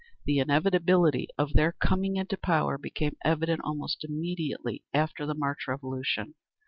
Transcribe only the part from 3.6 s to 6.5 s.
almost immediately after the March Revolution.